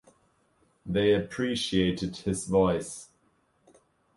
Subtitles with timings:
[0.83, 3.09] They appreciated his voice.